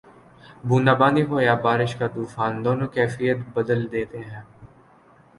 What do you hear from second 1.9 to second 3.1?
کا طوفان، دونوں